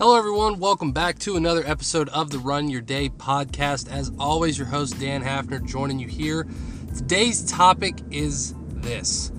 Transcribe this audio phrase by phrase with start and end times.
[0.00, 0.60] Hello, everyone.
[0.60, 3.90] Welcome back to another episode of the Run Your Day podcast.
[3.90, 6.46] As always, your host, Dan Hafner, joining you here.
[6.96, 9.32] Today's topic is this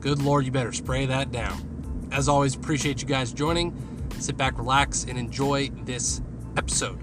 [0.00, 2.10] Good Lord, you better spray that down.
[2.12, 3.74] As always, appreciate you guys joining.
[4.18, 6.20] Sit back, relax, and enjoy this
[6.58, 7.00] episode.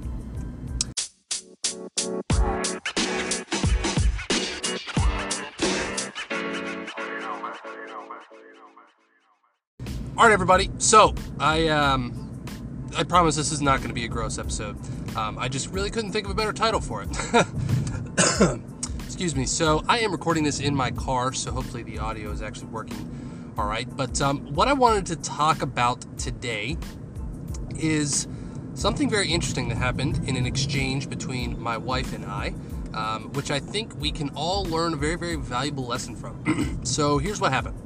[10.15, 10.69] All right, everybody.
[10.77, 12.21] So I um,
[12.97, 14.77] I promise this is not going to be a gross episode.
[15.15, 17.09] Um, I just really couldn't think of a better title for it.
[19.05, 19.45] Excuse me.
[19.45, 23.54] So I am recording this in my car, so hopefully the audio is actually working
[23.57, 23.87] all right.
[23.96, 26.77] But um, what I wanted to talk about today
[27.77, 28.27] is
[28.73, 32.53] something very interesting that happened in an exchange between my wife and I.
[32.94, 36.80] Um, which I think we can all learn a very, very valuable lesson from.
[36.83, 37.77] so here's what happened.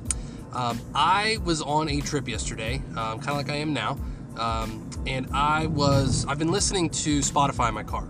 [0.51, 3.99] Um, I was on a trip yesterday, um, kind of like I am now,
[4.37, 8.07] um, and I was I've been listening to Spotify in my car.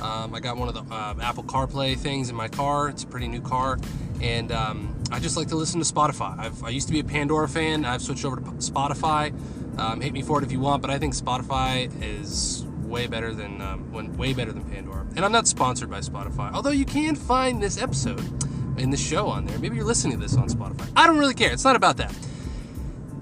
[0.00, 2.88] Um, I got one of the uh, Apple CarPlay things in my car.
[2.88, 3.78] It's a pretty new car,
[4.20, 6.38] and um, I just like to listen to Spotify.
[6.38, 7.84] I've, i used to be a Pandora fan.
[7.84, 9.32] I've switched over to Spotify.
[9.78, 13.34] Um, hate me for it if you want, but I think Spotify is way better
[13.34, 15.06] than um, way better than Pandora.
[15.16, 18.20] And I'm not sponsored by Spotify, although you can find this episode
[18.78, 19.58] in the show on there.
[19.58, 20.90] Maybe you're listening to this on Spotify.
[20.96, 21.52] I don't really care.
[21.52, 22.14] It's not about that.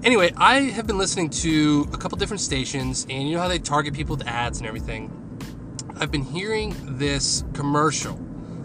[0.03, 3.57] Anyway, I have been listening to a couple different stations, and you know how they
[3.57, 5.09] target people with ads and everything.
[5.95, 8.19] I've been hearing this commercial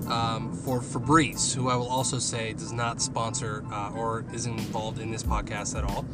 [0.09, 4.99] um, for Febreze, who I will also say does not sponsor uh, or is involved
[4.99, 6.05] in this podcast at all.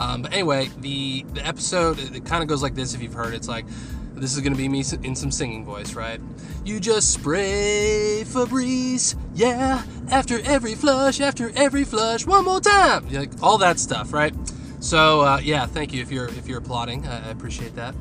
[0.00, 2.92] Um, but anyway, the the episode it kind of goes like this.
[2.92, 3.66] If you've heard, it's like
[4.14, 6.20] this is going to be me in some singing voice, right?
[6.64, 13.08] You just spray Febreze, yeah, after every flush, after every flush, one more time.
[13.10, 14.34] Like all that stuff, right?
[14.82, 17.06] So uh, yeah, thank you if you're if you're applauding.
[17.06, 17.94] I, appreciate that.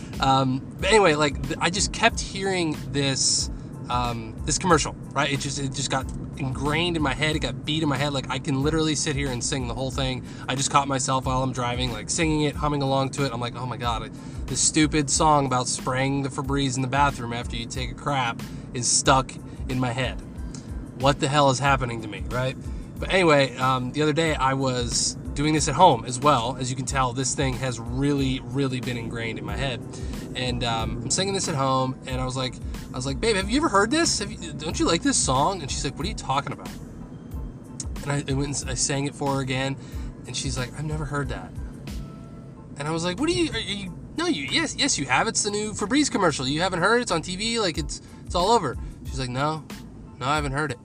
[0.20, 3.50] um, but anyway, like I just kept hearing this
[3.90, 5.32] um, this commercial, right?
[5.32, 7.34] It just it just got ingrained in my head.
[7.34, 8.12] It got beat in my head.
[8.12, 10.24] Like I can literally sit here and sing the whole thing.
[10.48, 13.32] I just caught myself while I'm driving, like singing it, humming along to it.
[13.32, 14.08] I'm like, oh my god,
[14.46, 18.40] this stupid song about spraying the Febreze in the bathroom after you take a crap
[18.74, 19.32] is stuck
[19.68, 20.22] in my head.
[21.00, 22.56] What the hell is happening to me, right?
[23.00, 26.56] But anyway, um, the other day I was doing this at home as well.
[26.58, 29.80] As you can tell, this thing has really, really been ingrained in my head.
[30.34, 32.54] And um, I'm singing this at home, and I was like,
[32.92, 34.20] I was like, babe, have you ever heard this?
[34.20, 35.62] You, don't you like this song?
[35.62, 36.70] And she's like, what are you talking about?
[38.02, 39.76] And I, I went and I sang it for her again,
[40.26, 41.52] and she's like, I've never heard that.
[42.78, 43.52] And I was like, what are you?
[43.52, 45.28] Are you no, you yes, yes, you have.
[45.28, 46.48] It's the new Febreze commercial.
[46.48, 47.02] You haven't heard it?
[47.02, 47.58] It's on TV.
[47.60, 48.76] Like it's it's all over.
[49.04, 49.64] She's like, no,
[50.18, 50.78] no, I haven't heard it.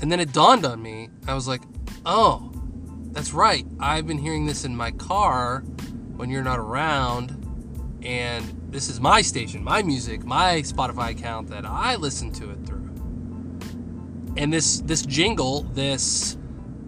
[0.00, 1.08] And then it dawned on me.
[1.26, 1.62] I was like,
[2.04, 2.51] oh,
[3.12, 3.66] that's right.
[3.78, 5.60] I've been hearing this in my car
[6.16, 7.38] when you're not around.
[8.02, 12.66] And this is my station, my music, my Spotify account that I listen to it
[12.66, 12.90] through.
[14.36, 16.36] And this this jingle, this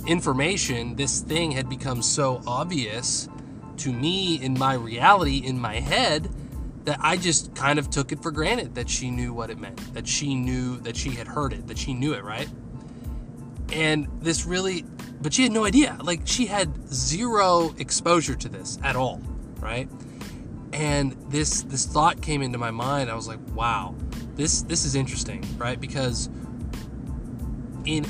[0.06, 3.28] information, this thing had become so obvious
[3.78, 6.30] to me in my reality in my head
[6.84, 9.94] that I just kind of took it for granted that she knew what it meant,
[9.94, 12.48] that she knew that she had heard it, that she knew it, right?
[13.72, 14.84] And this really,
[15.20, 15.98] but she had no idea.
[16.02, 19.20] Like she had zero exposure to this at all,
[19.60, 19.88] right?
[20.72, 23.10] And this this thought came into my mind.
[23.10, 23.94] I was like, wow,
[24.34, 25.80] this this is interesting, right?
[25.80, 26.28] Because
[27.84, 28.04] in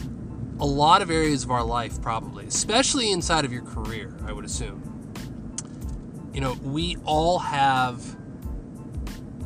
[0.60, 4.44] a lot of areas of our life, probably, especially inside of your career, I would
[4.44, 5.12] assume,
[6.32, 8.00] you know, we all have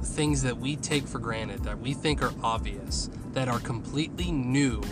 [0.03, 4.83] things that we take for granted that we think are obvious that are completely new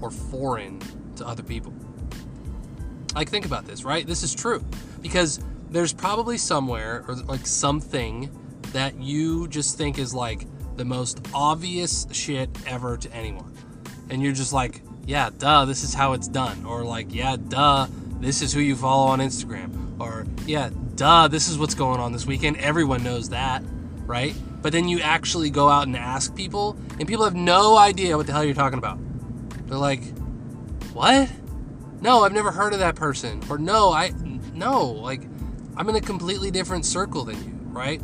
[0.00, 0.80] or foreign
[1.16, 1.72] to other people.
[3.16, 4.06] Like, think about this, right?
[4.06, 4.62] This is true
[5.00, 5.40] because
[5.70, 8.30] there's probably somewhere or like something
[8.72, 10.46] that you just think is like
[10.76, 13.54] the most obvious shit ever to anyone.
[14.10, 16.66] And you're just like, yeah, duh, this is how it's done.
[16.66, 17.86] Or like, yeah, duh,
[18.20, 19.98] this is who you follow on Instagram.
[19.98, 22.58] Or, yeah, duh, this is what's going on this weekend.
[22.58, 23.62] Everyone knows that,
[24.04, 24.34] right?
[24.60, 28.26] But then you actually go out and ask people, and people have no idea what
[28.26, 28.98] the hell you're talking about.
[29.68, 30.02] They're like,
[30.92, 31.30] what?
[32.00, 33.42] No, I've never heard of that person.
[33.48, 34.12] Or no, I,
[34.54, 35.22] no, like,
[35.76, 38.00] I'm in a completely different circle than you, right?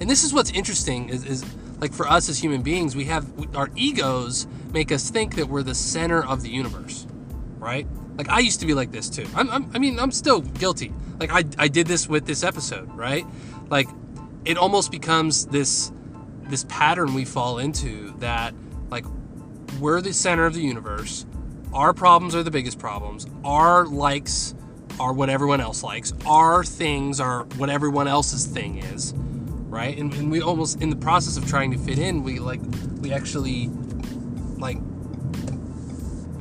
[0.00, 1.44] And this is what's interesting is, is
[1.80, 5.62] like for us as human beings, we have our egos make us think that we're
[5.62, 7.06] the center of the universe,
[7.58, 7.86] right?
[8.16, 9.26] Like I used to be like this too.
[9.34, 10.92] I'm, I'm, i mean, I'm still guilty.
[11.18, 13.26] Like I, I did this with this episode, right?
[13.70, 13.88] Like
[14.44, 15.92] it almost becomes this
[16.44, 18.54] this pattern we fall into that
[18.90, 19.06] like
[19.80, 21.26] we're the center of the universe.
[21.74, 23.26] Our problems are the biggest problems.
[23.44, 24.54] Our likes
[25.00, 26.12] are what everyone else likes.
[26.24, 29.98] Our things are what everyone else's thing is, right?
[29.98, 32.60] And, and we almost in the process of trying to fit in, we like
[33.00, 33.70] we actually
[34.56, 34.78] like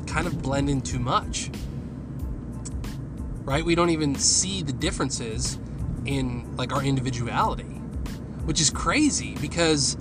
[0.06, 1.50] kind of blend in too much.
[3.44, 3.66] Right?
[3.66, 5.58] We don't even see the differences
[6.06, 7.64] in like our individuality,
[8.46, 9.98] which is crazy because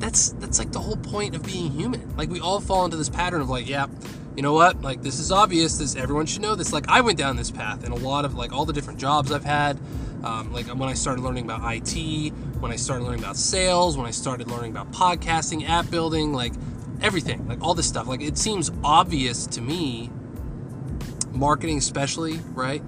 [0.00, 2.16] that's that's like the whole point of being human.
[2.16, 3.86] Like we all fall into this pattern of like, yeah,
[4.34, 4.80] you know what?
[4.82, 5.78] Like this is obvious.
[5.78, 6.72] This everyone should know this.
[6.72, 9.30] Like I went down this path in a lot of like all the different jobs
[9.30, 9.78] I've had.
[10.24, 14.06] Um, like when I started learning about IT, when I started learning about sales, when
[14.06, 16.52] I started learning about podcasting, app building, like
[17.02, 18.06] everything, like all this stuff.
[18.06, 20.10] Like it seems obvious to me,
[21.32, 22.82] marketing especially, right?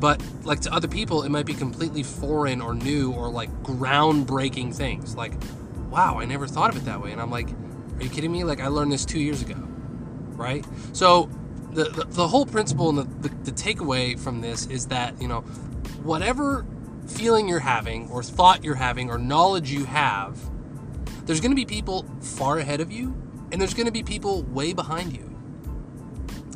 [0.00, 4.74] But like to other people, it might be completely foreign or new or like groundbreaking
[4.74, 5.16] things.
[5.16, 5.32] Like,
[5.90, 7.12] wow, I never thought of it that way.
[7.12, 8.44] And I'm like, are you kidding me?
[8.44, 9.56] Like I learned this two years ago,
[10.36, 10.64] right?
[10.92, 11.28] So
[11.72, 15.28] the the, the whole principle and the, the, the takeaway from this is that you
[15.28, 15.40] know
[16.02, 16.66] whatever
[17.06, 20.38] feeling you're having or thought you're having or knowledge you have
[21.24, 23.14] there's going to be people far ahead of you
[23.50, 25.34] and there's going to be people way behind you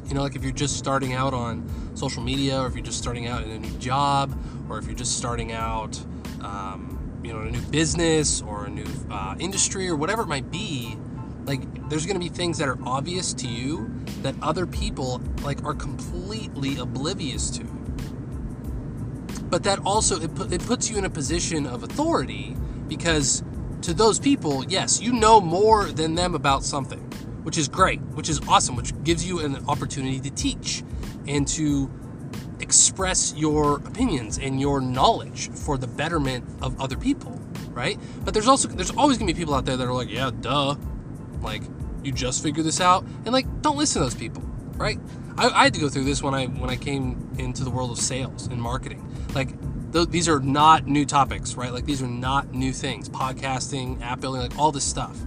[0.06, 2.98] you know like if you're just starting out on social media or if you're just
[2.98, 4.38] starting out in a new job
[4.68, 5.98] or if you're just starting out
[6.42, 10.50] um, you know a new business or a new uh, industry or whatever it might
[10.50, 10.96] be
[11.44, 13.90] like there's going to be things that are obvious to you
[14.22, 17.64] that other people like are completely oblivious to.
[19.50, 22.56] But that also it, pu- it puts you in a position of authority
[22.88, 23.42] because
[23.82, 27.00] to those people yes you know more than them about something
[27.42, 30.84] which is great which is awesome which gives you an opportunity to teach
[31.26, 31.90] and to
[32.62, 37.40] express your opinions and your knowledge for the betterment of other people
[37.72, 37.98] right?
[38.24, 40.76] But there's also there's always to be people out there that are like yeah duh.
[41.40, 41.62] Like
[42.02, 43.04] you just figured this out.
[43.24, 44.42] And like don't listen to those people
[44.76, 44.98] right?
[45.36, 47.90] I, I had to go through this when i when i came into the world
[47.90, 49.06] of sales and marketing.
[49.34, 49.50] Like
[49.92, 51.72] th- these are not new topics right?
[51.72, 53.08] Like these are not new things.
[53.08, 55.18] Podcasting app building like all this stuff.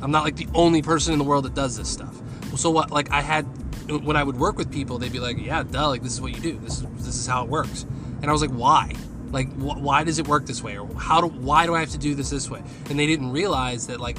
[0.00, 2.20] I'm not like the only person in the world that does this stuff.
[2.56, 3.46] So what like i had
[3.88, 6.34] when i would work with people they'd be like yeah duh like this is what
[6.34, 7.84] you do this is this is how it works
[8.20, 8.92] and i was like why
[9.30, 11.90] like wh- why does it work this way or how do why do i have
[11.90, 14.16] to do this this way and they didn't realize that like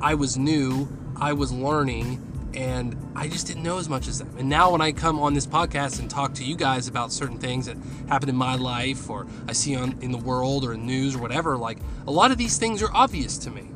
[0.00, 2.22] I was new, I was learning,
[2.54, 4.34] and I just didn't know as much as them.
[4.38, 7.38] And now when I come on this podcast and talk to you guys about certain
[7.38, 7.76] things that
[8.08, 11.18] happen in my life or I see on in the world or in news or
[11.18, 13.70] whatever, like a lot of these things are obvious to me.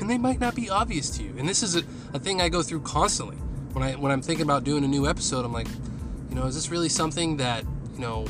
[0.00, 1.34] And they might not be obvious to you.
[1.38, 1.82] And this is a,
[2.12, 3.36] a thing I go through constantly.
[3.74, 5.66] When I when I'm thinking about doing a new episode, I'm like,
[6.30, 8.26] you know, is this really something that, you know,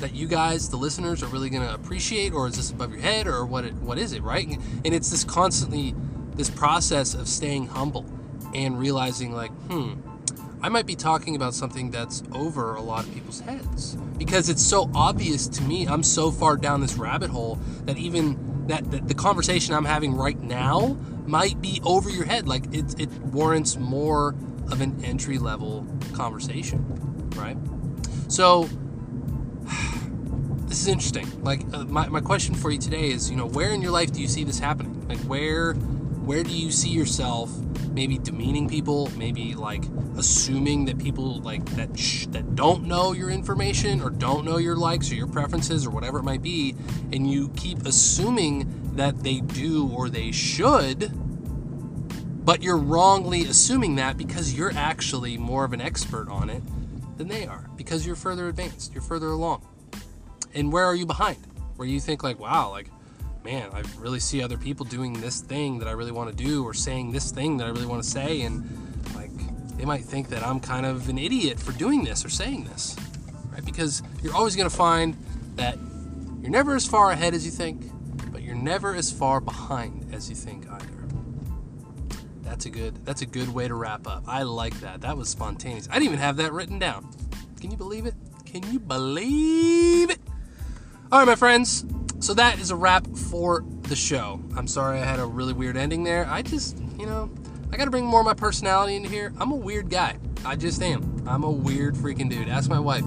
[0.00, 3.00] that you guys, the listeners, are really going to appreciate, or is this above your
[3.00, 3.64] head, or what?
[3.64, 4.48] It, what is it, right?
[4.84, 5.94] And it's this constantly,
[6.34, 8.04] this process of staying humble
[8.52, 9.94] and realizing, like, hmm,
[10.62, 14.62] I might be talking about something that's over a lot of people's heads because it's
[14.62, 15.86] so obvious to me.
[15.86, 20.14] I'm so far down this rabbit hole that even that, that the conversation I'm having
[20.14, 20.96] right now
[21.30, 22.48] might be over your head.
[22.48, 24.34] Like it, it warrants more
[24.70, 26.84] of an entry level conversation,
[27.36, 27.56] right?
[28.28, 28.64] So
[30.66, 31.42] this is interesting.
[31.42, 34.12] Like uh, my, my question for you today is, you know, where in your life
[34.12, 35.08] do you see this happening?
[35.08, 37.50] Like where where do you see yourself
[37.92, 39.84] maybe demeaning people, maybe like
[40.16, 44.76] assuming that people like that sh- that don't know your information or don't know your
[44.76, 46.74] likes or your preferences or whatever it might be,
[47.12, 51.10] and you keep assuming that they do or they should,
[52.44, 56.62] but you're wrongly assuming that because you're actually more of an expert on it
[57.18, 59.66] than they are because you're further advanced, you're further along.
[60.54, 61.38] And where are you behind?
[61.76, 62.90] Where you think like wow like
[63.42, 66.62] man i really see other people doing this thing that i really want to do
[66.62, 68.62] or saying this thing that i really want to say and
[69.14, 69.30] like
[69.78, 72.98] they might think that i'm kind of an idiot for doing this or saying this
[73.50, 73.64] right?
[73.64, 75.16] Because you're always going to find
[75.56, 75.78] that
[76.40, 77.90] you're never as far ahead as you think
[78.62, 80.86] never as far behind as you think either
[82.42, 85.28] that's a good that's a good way to wrap up i like that that was
[85.28, 87.08] spontaneous i didn't even have that written down
[87.60, 88.14] can you believe it
[88.44, 90.18] can you believe it
[91.12, 91.84] all right, my friends.
[92.20, 94.40] So that is a wrap for the show.
[94.56, 96.24] I'm sorry I had a really weird ending there.
[96.28, 97.28] I just, you know,
[97.72, 99.32] I got to bring more of my personality into here.
[99.40, 100.18] I'm a weird guy.
[100.44, 101.24] I just am.
[101.26, 102.48] I'm a weird freaking dude.
[102.48, 103.02] Ask my wife.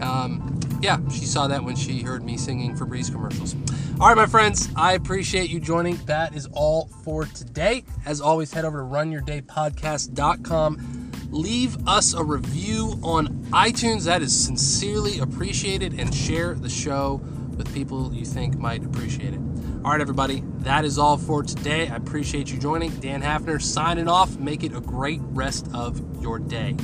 [0.00, 3.54] Um, yeah, she saw that when she heard me singing Febreze commercials.
[4.00, 5.94] All right, my friends, I appreciate you joining.
[6.06, 7.84] That is all for today.
[8.04, 11.12] As always, head over to runyourdaypodcast.com.
[11.30, 14.04] Leave us a review on iTunes.
[14.04, 16.00] That is sincerely appreciated.
[16.00, 17.20] And share the show
[17.56, 19.40] with people you think might appreciate it.
[19.84, 21.88] All right, everybody, that is all for today.
[21.88, 22.90] I appreciate you joining.
[22.96, 24.36] Dan Hafner signing off.
[24.36, 26.74] Make it a great rest of your day.